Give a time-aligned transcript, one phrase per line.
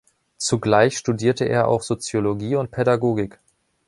[0.39, 3.37] Zugleich studierte er auch Soziologie und Pädagogik.